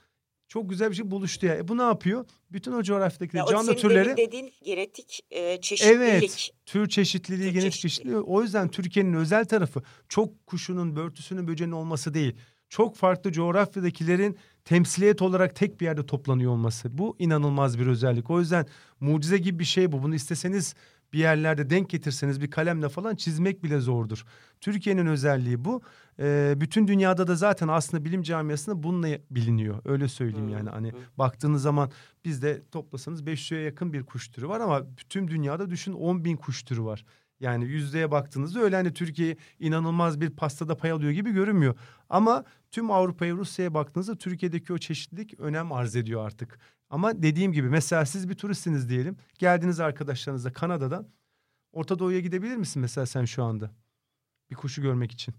[0.48, 1.56] çok güzel bir şey buluştu ya.
[1.56, 2.26] E bu ne yapıyor?
[2.52, 4.18] Bütün o coğrafyadaki ya canlı türleri...
[4.18, 5.98] dediğin genetik e, çeşitlilik.
[5.98, 6.50] Evet.
[6.66, 8.18] Tür çeşitliliği, tür genetik çeşitliliği.
[8.18, 12.36] O yüzden Türkiye'nin özel tarafı çok kuşunun, börtüsünün, böceğinin olması değil.
[12.70, 16.98] Çok farklı coğrafyadakilerin temsiliyet olarak tek bir yerde toplanıyor olması.
[16.98, 18.30] Bu inanılmaz bir özellik.
[18.30, 18.66] O yüzden
[19.00, 20.04] mucize gibi bir şey bu.
[20.04, 20.76] Bunu isteseniz
[21.16, 24.26] bir yerlerde denk getirseniz bir kalemle falan çizmek bile zordur.
[24.62, 25.82] Türkiye'nin özelliği bu.
[26.20, 29.82] E, bütün dünyada da zaten aslında bilim camiasında bununla biliniyor.
[29.86, 31.92] Öyle söyleyeyim yani hani baktığınız zaman
[32.26, 36.64] bizde toplasanız 500'e yakın bir kuş türü var ama bütün dünyada düşün 10 bin kuş
[36.64, 37.06] türü var.
[37.40, 41.76] Yani yüzdeye baktığınızda öyle hani Türkiye inanılmaz bir pastada pay alıyor gibi görünmüyor.
[42.10, 46.60] Ama tüm Avrupa'ya Rusya'ya baktığınızda Türkiye'deki o çeşitlilik önem arz ediyor artık.
[46.90, 49.18] Ama dediğim gibi mesela siz bir turistsiniz diyelim.
[49.40, 51.08] Geldiniz arkadaşlarınızla Kanada'dan.
[51.72, 53.72] Orta Doğu'ya gidebilir misin mesela sen şu anda?
[54.50, 55.36] Bir kuşu görmek için.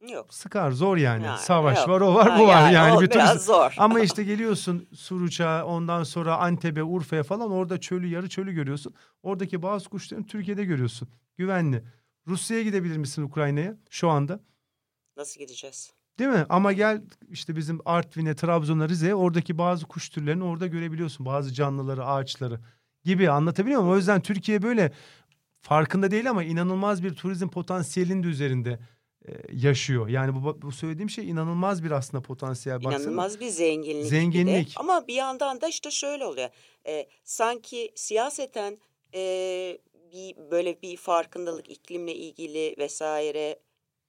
[0.00, 0.34] Yok.
[0.34, 1.24] Sıkar zor yani.
[1.24, 1.88] yani Savaş yok.
[1.88, 2.74] var o var ha, bu var yani.
[2.74, 2.96] yani.
[2.96, 3.46] O bir biraz turist...
[3.46, 3.74] zor.
[3.78, 8.94] Ama işte geliyorsun Suruç'a ondan sonra Antep'e Urfa'ya falan orada çölü yarı çölü görüyorsun.
[9.22, 11.08] Oradaki bazı kuşları Türkiye'de görüyorsun.
[11.36, 11.84] Güvenli.
[12.26, 14.40] Rusya'ya gidebilir misin Ukrayna'ya şu anda?
[15.16, 15.92] Nasıl gideceğiz?
[16.18, 16.46] Değil mi?
[16.48, 21.26] Ama gel işte bizim Artvin'e, Trabzon'a, Rize'ye oradaki bazı kuş türlerini orada görebiliyorsun.
[21.26, 22.60] Bazı canlıları, ağaçları
[23.04, 23.94] gibi anlatabiliyor muyum?
[23.94, 24.92] O yüzden Türkiye böyle
[25.60, 28.78] farkında değil ama inanılmaz bir turizm potansiyelinin de üzerinde
[29.28, 30.08] e, yaşıyor.
[30.08, 32.84] Yani bu, bu söylediğim şey inanılmaz bir aslında potansiyel.
[32.84, 33.02] Baksana.
[33.02, 34.06] İnanılmaz bir zenginlik.
[34.06, 34.68] Zenginlik.
[34.68, 36.48] Bir Ama bir yandan da işte şöyle oluyor.
[36.86, 38.78] E, sanki siyaseten
[39.14, 39.20] e,
[40.12, 43.58] bir böyle bir farkındalık iklimle ilgili vesaire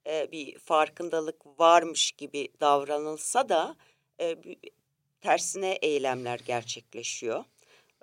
[0.08, 3.76] e, bir farkındalık varmış gibi davranılsa da
[4.22, 4.36] e,
[5.22, 7.44] tersine eylemler gerçekleşiyor.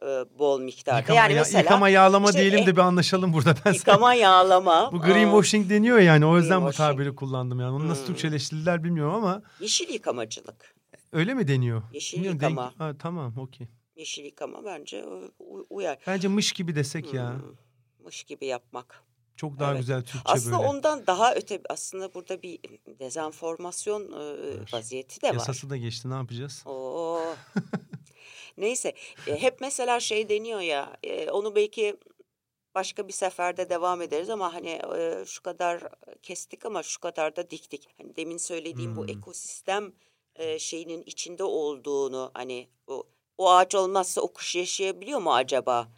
[0.02, 0.06] e,
[0.38, 0.98] bol miktarda.
[1.00, 3.74] Yıkama, yani ya- mesela yıkama yağlama işte, diyelim e, de bir anlaşalım burada ben sana.
[3.74, 4.92] yıkama yağlama.
[4.92, 7.74] Bu greenwashing deniyor yani o yüzden bu tabiri kullandım yani.
[7.76, 8.06] Onu nasıl Hmm.
[8.06, 10.74] Türkçeleştirdiler bilmiyorum ama yeşil yıkamacılık.
[11.12, 11.82] öyle mi deniyor?
[11.92, 12.72] Yeşil Bilmiyorum, denk- yıkama.
[12.78, 13.66] Ha, tamam okey.
[13.96, 15.04] Yeşil yıkama bence
[15.70, 15.98] uyar.
[16.06, 17.30] Bence mış gibi desek ya.
[17.32, 17.40] Hmm,
[18.04, 19.02] mış gibi yapmak.
[19.36, 19.80] Çok daha Evet.
[19.80, 20.68] güzel Türkçe Aslında böyle.
[20.68, 22.58] ondan daha öte aslında burada bir
[23.00, 25.34] dezenformasyon e, vaziyeti de var.
[25.34, 26.62] Yasası da geçti ne yapacağız?
[26.66, 27.34] Oo.
[28.58, 28.94] Neyse
[29.26, 31.96] e, hep mesela şey deniyor ya e, onu belki
[32.74, 35.82] başka bir seferde devam ederiz ama hani e, şu kadar
[36.22, 37.88] kestik ama şu kadar da diktik.
[37.98, 39.08] Hani demin söylediğim bu Hmm.
[39.08, 39.92] ekosistem
[40.36, 43.04] e, şeyinin içinde olduğunu hani o,
[43.38, 45.88] o ağaç olmazsa o kuş yaşayabiliyor mu acaba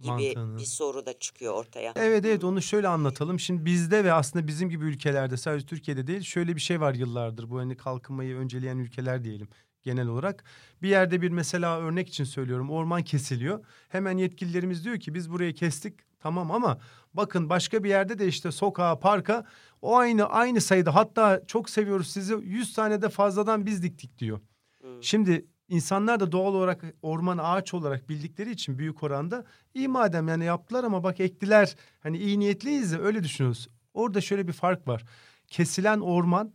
[0.00, 0.58] gibi Mantığını.
[0.58, 1.92] bir soru da çıkıyor ortaya.
[1.96, 3.40] Evet evet onu şöyle anlatalım.
[3.40, 7.50] Şimdi bizde ve aslında bizim gibi ülkelerde sadece Türkiye'de değil şöyle bir şey var yıllardır.
[7.50, 9.48] Bu hani kalkınmayı önceleyen ülkeler diyelim
[9.82, 10.44] genel olarak.
[10.82, 13.64] Bir yerde bir mesela örnek için söylüyorum orman kesiliyor.
[13.88, 16.78] Hemen yetkililerimiz diyor ki biz burayı kestik tamam ama
[17.14, 19.44] bakın başka bir yerde de işte sokağa parka
[19.82, 24.40] o aynı aynı sayıda hatta çok seviyoruz sizi 100 tane de fazladan biz diktik diyor.
[24.80, 25.02] Hmm.
[25.02, 30.44] Şimdi insanlar da doğal olarak orman ağaç olarak bildikleri için büyük oranda iyi madem yani
[30.44, 33.68] yaptılar ama bak ektiler hani iyi niyetliyiz de öyle düşünüyoruz.
[33.94, 35.04] Orada şöyle bir fark var.
[35.46, 36.52] Kesilen orman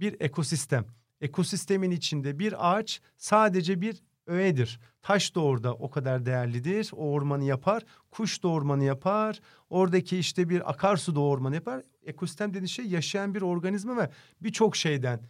[0.00, 0.86] bir ekosistem.
[1.20, 4.80] Ekosistemin içinde bir ağaç sadece bir öğedir.
[5.02, 6.90] Taş da orada o kadar değerlidir.
[6.92, 7.82] O ormanı yapar.
[8.10, 9.40] Kuş da ormanı yapar.
[9.70, 11.82] Oradaki işte bir akarsu da ormanı yapar.
[12.06, 15.20] Ekosistem dediğin şey yaşayan bir organizma ve birçok şeyden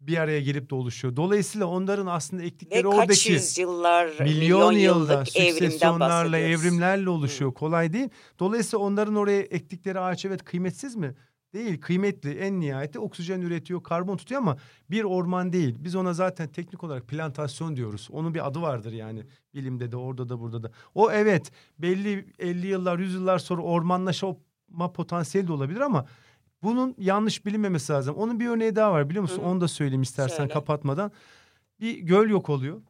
[0.00, 1.16] bir araya gelip de oluşuyor.
[1.16, 7.54] Dolayısıyla onların aslında Ve ektikleri kaç oradaki yüzyıllar, milyon, milyon yılda süksesyonlarla, evrimlerle oluşuyor.
[7.54, 8.08] Kolay değil.
[8.38, 11.14] Dolayısıyla onların oraya ektikleri ağaç evet kıymetsiz mi?
[11.54, 11.80] Değil.
[11.80, 12.30] Kıymetli.
[12.38, 14.56] En nihayeti oksijen üretiyor, karbon tutuyor ama
[14.90, 15.76] bir orman değil.
[15.78, 18.08] Biz ona zaten teknik olarak plantasyon diyoruz.
[18.12, 19.22] Onun bir adı vardır yani.
[19.54, 20.70] Bilimde de orada da burada da.
[20.94, 26.06] O evet belli 50 yıllar, 100 yıllar sonra ormanlaşma potansiyeli de olabilir ama
[26.62, 28.16] bunun yanlış bilinmemesi lazım.
[28.16, 29.42] Onun bir örneği daha var biliyor musun?
[29.42, 29.46] Hı.
[29.46, 30.52] Onu da söyleyeyim istersen Söyle.
[30.52, 31.12] kapatmadan.
[31.80, 32.82] Bir göl yok oluyor.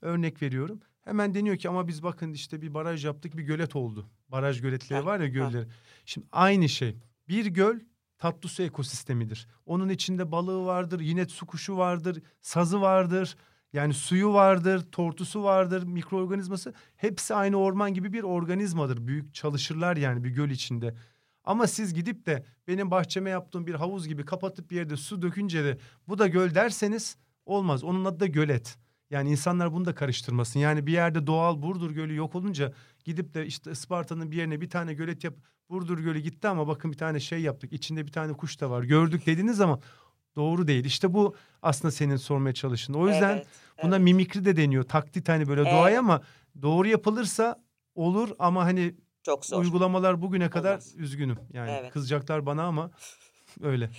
[0.00, 0.80] Örnek veriyorum.
[1.04, 4.06] Hemen deniyor ki ama biz bakın işte bir baraj yaptık bir gölet oldu.
[4.28, 5.66] Baraj göletleri Heh, var ya gölleri.
[6.04, 6.96] Şimdi aynı şey.
[7.28, 7.80] Bir göl
[8.18, 9.48] tatlı su ekosistemidir.
[9.66, 13.36] Onun içinde balığı vardır, yine su kuşu vardır, sazı vardır.
[13.72, 16.74] Yani suyu vardır, tortusu vardır, mikroorganizması.
[16.96, 19.06] Hepsi aynı orman gibi bir organizmadır.
[19.06, 20.94] Büyük çalışırlar yani bir göl içinde.
[21.44, 25.64] Ama siz gidip de benim bahçeme yaptığım bir havuz gibi kapatıp bir yerde su dökünce
[25.64, 25.78] de
[26.08, 27.84] bu da göl derseniz olmaz.
[27.84, 28.78] Onun adı da gölet.
[29.10, 30.60] Yani insanlar bunu da karıştırmasın.
[30.60, 32.72] Yani bir yerde doğal Burdur Gölü yok olunca
[33.04, 35.34] gidip de işte Isparta'nın bir yerine bir tane gölet yap.
[35.70, 37.72] Burdur Gölü gitti ama bakın bir tane şey yaptık.
[37.72, 38.82] İçinde bir tane kuş da var.
[38.82, 39.80] Gördük dediğiniz zaman
[40.36, 40.84] doğru değil.
[40.84, 42.94] İşte bu aslında senin sormaya çalıştığın.
[42.94, 43.46] O yüzden Evet,
[43.82, 44.04] buna evet.
[44.04, 44.82] mimikri de deniyor.
[44.82, 45.98] Taklit hani böyle doğaya Evet.
[45.98, 46.22] ama
[46.62, 47.62] doğru yapılırsa
[47.94, 49.62] olur ama hani çok zor.
[49.62, 50.94] uygulamalar bugüne kadar Olmaz.
[50.98, 51.38] üzgünüm.
[51.52, 51.92] Yani Evet.
[51.92, 52.90] kızacaklar bana ama
[53.62, 53.90] öyle.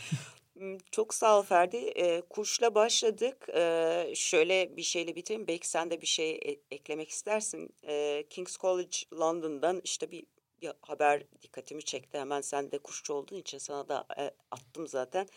[0.54, 1.78] Hmm, Çok sağ ol Ferdi.
[1.78, 3.50] Ee, kuşla başladık.
[3.56, 5.48] Ee, şöyle bir şeyle bitireyim.
[5.48, 7.70] Belki sen de bir şey e- eklemek istersin.
[7.88, 10.26] Ee, King's College London'dan işte bir,
[10.62, 12.20] bir haber dikkatimi çekti.
[12.20, 15.28] Hemen sen de kuşçu olduğun için sana da e, attım zaten.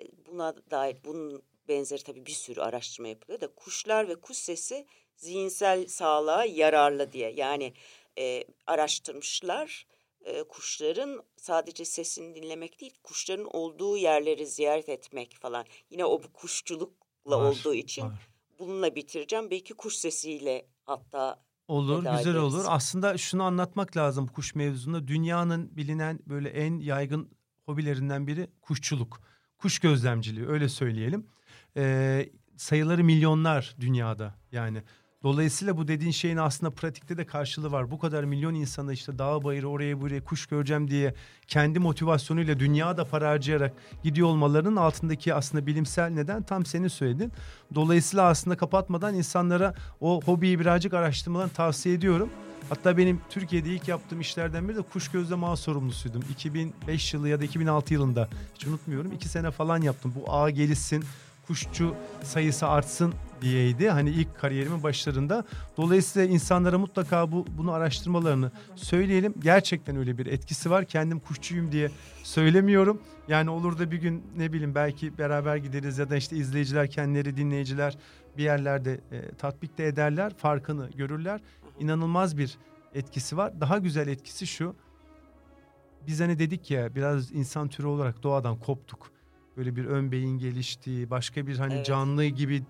[0.00, 4.86] E, Buna dair bunun benzeri tabii bir sürü araştırma yapılıyor da kuşlar ve kuş sesi
[5.16, 7.30] zihinsel sağlığa yararlı diye.
[7.32, 7.72] Yani
[8.20, 9.86] e, araştırmışlar
[10.24, 15.64] e, kuşların sadece sesini dinlemek değil, kuşların olduğu yerleri ziyaret etmek falan.
[15.90, 18.28] Yine o bu kuşçulukla Var, olduğu için var.
[18.58, 19.50] bununla bitireceğim.
[19.50, 22.54] Belki kuş sesiyle hatta Olur, veda güzel ederiz.
[22.54, 22.64] olur.
[22.68, 25.08] Aslında şunu anlatmak lazım kuş mevzunda.
[25.08, 27.30] Dünyanın bilinen böyle en yaygın
[27.66, 29.20] hobilerinden biri kuşçuluk.
[29.58, 31.26] Kuş gözlemciliği öyle söyleyelim.
[31.76, 34.82] Ee, sayıları milyonlar dünyada yani.
[35.22, 37.90] Dolayısıyla bu dediğin şeyin aslında pratikte de karşılığı var.
[37.90, 41.14] Bu kadar milyon insana işte dağ bayırı oraya buraya kuş göreceğim diye
[41.46, 47.32] kendi motivasyonuyla dünyada para harcayarak gidiyor olmalarının altındaki aslında bilimsel neden tam senin söylediğin.
[47.74, 52.30] Dolayısıyla aslında kapatmadan insanlara o hobiyi birazcık araştırmalarını tavsiye ediyorum.
[52.68, 56.22] Hatta benim Türkiye'de ilk yaptığım işlerden biri de kuş gözleme ağı sorumlusuydum.
[56.30, 59.12] 2005 yılı ya da 2006 yılında hiç unutmuyorum.
[59.12, 60.12] iki sene falan yaptım.
[60.16, 61.04] Bu ağ gelişsin,
[61.50, 63.90] kuşçu sayısı artsın diyeydi.
[63.90, 65.44] Hani ilk kariyerimin başlarında.
[65.76, 69.34] Dolayısıyla insanlara mutlaka bu bunu araştırmalarını söyleyelim.
[69.42, 70.84] Gerçekten öyle bir etkisi var.
[70.84, 71.90] Kendim kuşçuyum diye
[72.22, 73.00] söylemiyorum.
[73.28, 77.36] Yani olur da bir gün ne bileyim belki beraber gideriz ya da işte izleyiciler kendileri
[77.36, 77.98] dinleyiciler
[78.38, 80.32] bir yerlerde e, tatbik de ederler.
[80.36, 81.40] Farkını görürler.
[81.78, 82.58] İnanılmaz bir
[82.94, 83.60] etkisi var.
[83.60, 84.74] Daha güzel etkisi şu.
[86.06, 89.19] Biz hani dedik ya biraz insan türü olarak doğadan koptuk.
[89.60, 91.10] Böyle bir ön beyin gelişti.
[91.10, 91.86] Başka bir hani Evet.
[91.86, 92.62] canlı gibi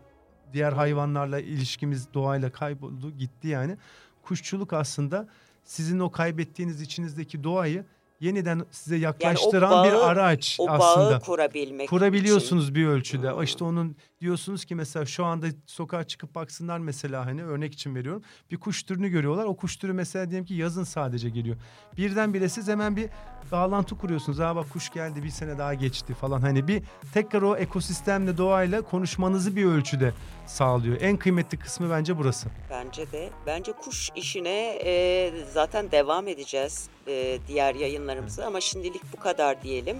[0.52, 3.76] diğer hayvanlarla ilişkimiz doğayla kayboldu gitti yani.
[4.22, 5.28] kuşçuluk aslında
[5.64, 7.84] sizin o kaybettiğiniz içinizdeki doğayı
[8.20, 11.10] yeniden size Yani o yaklaştıran bağı- bir araç o aslında.
[11.10, 11.86] bağı kurabilmek için.
[11.96, 13.32] Kurabiliyorsunuz bir ölçüde.
[13.32, 13.42] Hmm.
[13.42, 18.22] İşte onun diyorsunuz ki mesela şu anda sokağa çıkıp baksınlar mesela hani örnek için veriyorum.
[18.50, 19.44] Bir kuş türünü görüyorlar.
[19.44, 21.56] O kuş türü mesela diyelim ki yazın sadece geliyor.
[21.96, 23.08] Birdenbire siz hemen bir
[23.52, 24.40] bağlantı kuruyorsunuz.
[24.40, 26.40] Aa bak kuş geldi bir sene daha geçti falan.
[26.40, 26.82] Hani bir
[27.14, 30.12] tekrar o ekosistemle doğayla konuşmanızı bir ölçüde
[30.46, 30.96] sağlıyor.
[31.00, 32.48] En kıymetli kısmı bence burası.
[32.70, 33.30] Bence de.
[33.46, 39.96] Bence kuş işine e, zaten devam edeceğiz e, diğer yayınlarımızı ama şimdilik bu kadar diyelim.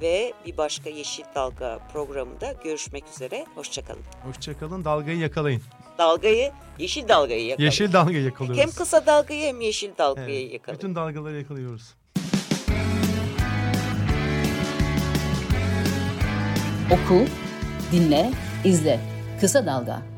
[0.00, 3.46] Ve bir başka Yeşil Dalga programında görüşmek üzere.
[3.54, 4.02] Hoşçakalın.
[4.24, 4.84] Hoşçakalın.
[4.84, 5.62] Dalgayı yakalayın.
[5.98, 7.64] Dalgayı, yeşil dalgayı yakalın.
[7.64, 8.62] Yeşil dalgayı yakalıyoruz.
[8.62, 10.78] Hem kısa dalgayı hem yeşil dalgayı Evet, yakalayın.
[10.78, 11.94] Bütün dalgaları yakalıyoruz.
[16.90, 17.24] Oku,
[17.92, 18.30] dinle,
[18.64, 19.00] izle.
[19.40, 20.13] Kısa Dalga.